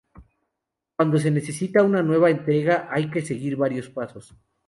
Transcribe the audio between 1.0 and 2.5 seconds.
se necesita una nueva